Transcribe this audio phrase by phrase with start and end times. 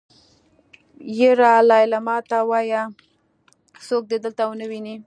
[1.19, 2.83] يره ليلما ته وايه
[3.87, 4.95] څوک دې دلته ونه ويني.